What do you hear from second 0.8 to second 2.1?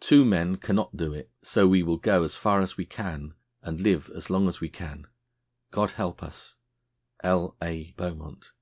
do it, so we will